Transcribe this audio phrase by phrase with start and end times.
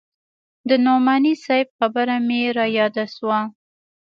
[0.67, 3.39] د نعماني صاحب خبره مې راياده سوه.